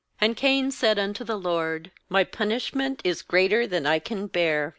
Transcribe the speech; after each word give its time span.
13And 0.19 0.35
Cain 0.35 0.71
said 0.71 0.97
unto 0.97 1.23
the 1.23 1.37
LORD:' 1.37 1.91
My 2.09 2.23
punish 2.23 2.73
ment 2.73 3.01
is 3.03 3.21
greater 3.21 3.67
than 3.67 3.85
I 3.85 3.99
can 3.99 4.25
bear. 4.25 4.69